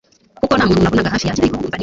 [0.41, 1.79] Kuko ntamuntu nabonaga hafi yanjye ariko nkumva ni